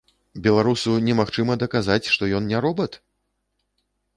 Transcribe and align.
Беларусу 0.45 0.93
немагчыма 1.09 1.57
даказаць, 1.65 1.99
што 2.15 2.31
ён 2.41 2.51
не 2.53 2.57
робат?! 2.67 3.01